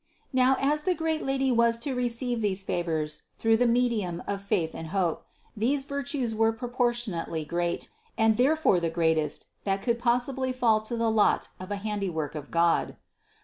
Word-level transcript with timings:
Now 0.33 0.57
as 0.59 0.81
the 0.81 0.95
great 0.95 1.21
Lady 1.23 1.51
was 1.51 1.77
to 1.77 1.93
receive 1.93 2.41
these 2.41 2.63
favors 2.63 3.21
through 3.37 3.57
the 3.57 3.67
medium 3.67 4.23
of 4.25 4.41
faith 4.41 4.73
and 4.73 4.87
hope, 4.87 5.25
these 5.55 5.83
virtues 5.83 6.33
were 6.33 6.51
proportionately 6.51 7.45
great, 7.45 7.87
and 8.17 8.35
therefore 8.35 8.79
the 8.79 8.89
greatest 8.89 9.45
that 9.63 9.83
could 9.83 9.99
possibly 9.99 10.51
fall 10.53 10.81
to 10.81 10.97
the 10.97 11.11
lot 11.11 11.49
of 11.59 11.69
a 11.69 11.75
handiwork 11.75 12.33
of 12.33 12.49
God. 12.49 12.97